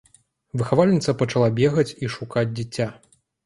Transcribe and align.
Выхавальніца 0.61 1.15
пачала 1.21 1.51
бегаць 1.61 1.87
і 2.03 2.13
шукаць 2.17 2.49
дзіця. 2.59 2.93